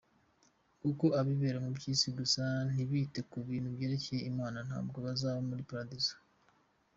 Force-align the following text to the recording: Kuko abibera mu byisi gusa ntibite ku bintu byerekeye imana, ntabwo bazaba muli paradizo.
Kuko 0.81 1.05
abibera 1.19 1.57
mu 1.65 1.69
byisi 1.77 2.07
gusa 2.17 2.43
ntibite 2.71 3.19
ku 3.29 3.37
bintu 3.47 3.67
byerekeye 3.75 4.21
imana, 4.31 4.59
ntabwo 4.67 4.97
bazaba 5.05 5.39
muli 5.47 5.63
paradizo. 5.69 6.13